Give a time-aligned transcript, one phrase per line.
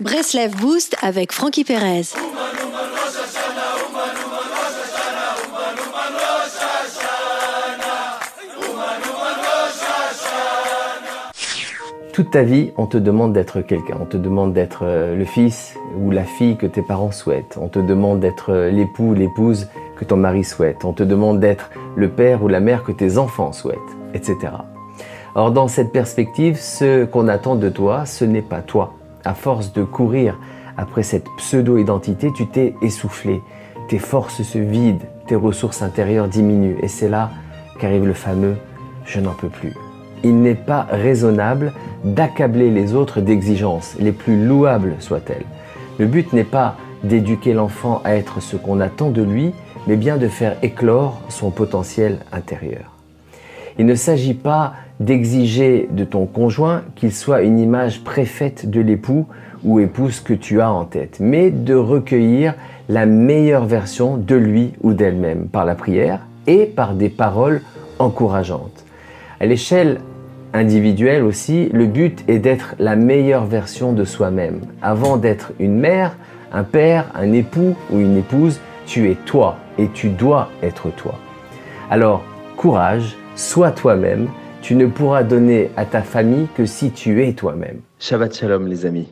[0.00, 2.14] Breslev Boost avec Frankie Perez.
[12.14, 13.98] Toute ta vie, on te demande d'être quelqu'un.
[14.00, 17.58] On te demande d'être euh, le fils ou la fille que tes parents souhaitent.
[17.60, 20.86] On te demande d'être euh, l'époux ou l'épouse que ton mari souhaite.
[20.86, 23.78] On te demande d'être le père ou la mère que tes enfants souhaitent,
[24.14, 24.38] etc.
[25.34, 28.94] Or, dans cette perspective, ce qu'on attend de toi, ce n'est pas toi.
[29.24, 30.38] À force de courir
[30.76, 33.42] après cette pseudo-identité, tu t'es essoufflé.
[33.88, 36.78] Tes forces se vident, tes ressources intérieures diminuent.
[36.82, 37.30] Et c'est là
[37.78, 38.56] qu'arrive le fameux
[39.04, 39.74] je n'en peux plus.
[40.22, 41.72] Il n'est pas raisonnable
[42.04, 45.46] d'accabler les autres d'exigences, les plus louables soient-elles.
[45.98, 49.52] Le but n'est pas d'éduquer l'enfant à être ce qu'on attend de lui,
[49.86, 52.99] mais bien de faire éclore son potentiel intérieur.
[53.80, 59.24] Il ne s'agit pas d'exiger de ton conjoint qu'il soit une image préfaite de l'époux
[59.64, 62.52] ou épouse que tu as en tête, mais de recueillir
[62.90, 67.62] la meilleure version de lui ou d'elle-même par la prière et par des paroles
[67.98, 68.84] encourageantes.
[69.40, 70.00] À l'échelle
[70.52, 74.60] individuelle aussi, le but est d'être la meilleure version de soi-même.
[74.82, 76.18] Avant d'être une mère,
[76.52, 81.14] un père, un époux ou une épouse, tu es toi et tu dois être toi.
[81.90, 82.22] Alors,
[82.58, 84.28] courage, sois toi-même,
[84.60, 87.80] tu ne pourras donner à ta famille que si tu es toi-même.
[87.98, 89.08] Shabbat Shalom les amis.